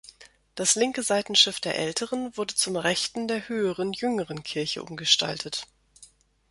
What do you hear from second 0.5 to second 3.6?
Das linke Seitenschiff der älteren wurde zum rechten der